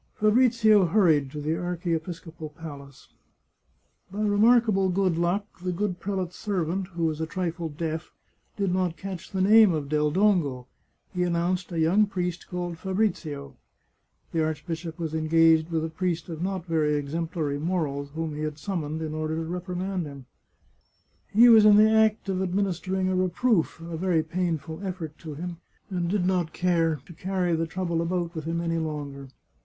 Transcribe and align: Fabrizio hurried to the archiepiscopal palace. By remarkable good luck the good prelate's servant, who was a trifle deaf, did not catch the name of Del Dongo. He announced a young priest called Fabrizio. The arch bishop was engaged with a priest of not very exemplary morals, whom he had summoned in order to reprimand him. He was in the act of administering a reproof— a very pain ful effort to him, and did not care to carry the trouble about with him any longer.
Fabrizio 0.15 0.87
hurried 0.87 1.29
to 1.29 1.39
the 1.39 1.55
archiepiscopal 1.55 2.49
palace. 2.49 3.09
By 4.11 4.23
remarkable 4.23 4.89
good 4.89 5.15
luck 5.15 5.45
the 5.59 5.71
good 5.71 5.99
prelate's 5.99 6.37
servant, 6.37 6.87
who 6.87 7.05
was 7.05 7.21
a 7.21 7.27
trifle 7.27 7.69
deaf, 7.69 8.11
did 8.57 8.73
not 8.73 8.97
catch 8.97 9.29
the 9.29 9.41
name 9.43 9.71
of 9.75 9.89
Del 9.89 10.09
Dongo. 10.11 10.65
He 11.13 11.21
announced 11.21 11.71
a 11.71 11.77
young 11.79 12.07
priest 12.07 12.47
called 12.47 12.79
Fabrizio. 12.79 13.55
The 14.31 14.43
arch 14.43 14.65
bishop 14.65 14.97
was 14.97 15.13
engaged 15.13 15.69
with 15.69 15.85
a 15.85 15.89
priest 15.89 16.29
of 16.29 16.41
not 16.41 16.65
very 16.65 16.95
exemplary 16.95 17.59
morals, 17.59 18.09
whom 18.15 18.33
he 18.33 18.41
had 18.41 18.57
summoned 18.57 19.03
in 19.03 19.13
order 19.13 19.35
to 19.35 19.43
reprimand 19.45 20.07
him. 20.07 20.25
He 21.31 21.47
was 21.47 21.63
in 21.63 21.75
the 21.77 21.91
act 21.91 22.27
of 22.27 22.41
administering 22.41 23.07
a 23.07 23.15
reproof— 23.15 23.79
a 23.81 23.97
very 23.97 24.23
pain 24.23 24.57
ful 24.57 24.83
effort 24.83 25.15
to 25.19 25.35
him, 25.35 25.57
and 25.91 26.09
did 26.09 26.25
not 26.25 26.53
care 26.53 26.99
to 27.05 27.13
carry 27.13 27.55
the 27.55 27.67
trouble 27.67 28.01
about 28.01 28.33
with 28.33 28.45
him 28.45 28.61
any 28.61 28.79
longer. 28.79 29.27